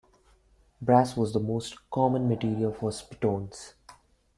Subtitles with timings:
[0.81, 3.75] Brass was the most common material for spitoons.